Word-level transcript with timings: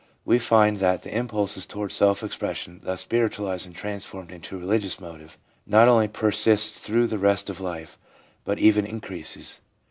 We 0.25 0.39
find 0.39 0.77
that 0.77 1.03
the 1.03 1.15
impulse 1.15 1.63
towards 1.67 1.93
self 1.93 2.23
expression, 2.23 2.79
thus 2.83 3.01
spiritualised 3.01 3.67
and 3.67 3.75
transformed 3.75 4.31
into 4.31 4.55
a 4.55 4.59
religious 4.59 4.99
motive, 4.99 5.37
not 5.67 5.87
only 5.87 6.07
persists 6.07 6.79
through 6.81 7.05
the 7.05 7.19
rest 7.19 7.51
of 7.51 7.61
life, 7.61 7.99
but 8.43 8.57
even 8.57 8.83
increases. 8.87 9.61